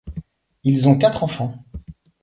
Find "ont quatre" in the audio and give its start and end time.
0.87-1.23